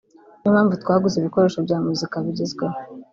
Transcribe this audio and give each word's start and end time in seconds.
niyo 0.39 0.49
mpamvu 0.55 0.73
twaguze 0.83 1.15
ibikoresho 1.17 1.57
bya 1.65 1.77
muzika 1.85 2.15
bigezweho 2.25 2.77